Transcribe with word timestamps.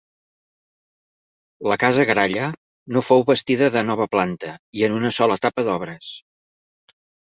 La 1.73 1.77
casa 1.83 2.07
Gralla 2.13 2.49
no 2.97 3.05
fou 3.11 3.27
bastida 3.31 3.71
de 3.79 3.87
nova 3.93 4.11
planta 4.17 4.59
i 4.83 4.91
en 4.91 5.01
una 5.01 5.17
sola 5.23 5.41
etapa 5.43 5.71
d'obres. 5.73 6.13